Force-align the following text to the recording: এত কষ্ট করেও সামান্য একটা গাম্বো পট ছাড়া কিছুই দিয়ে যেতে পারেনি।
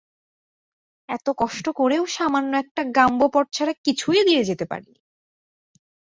এত 1.09 1.27
কষ্ট 1.37 1.65
করেও 1.75 2.03
সামান্য 2.07 2.51
একটা 2.57 2.81
গাম্বো 2.95 3.27
পট 3.33 3.45
ছাড়া 3.53 3.73
কিছুই 3.85 4.21
দিয়ে 4.25 4.43
যেতে 4.43 4.65
পারেনি। 4.65 4.99